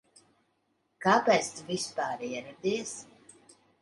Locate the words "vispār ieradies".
1.67-2.95